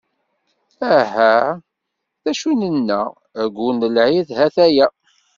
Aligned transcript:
Aha! 0.97 1.35
D 2.23 2.25
acu 2.31 2.51
nenna, 2.59 3.01
aggur 3.41 3.73
n 3.73 3.85
lɛid 3.95 4.29
ha-t-aya. 4.37 4.87